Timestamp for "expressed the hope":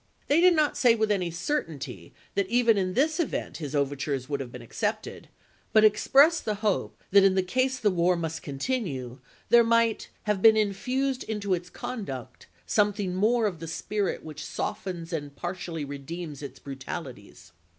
5.83-6.99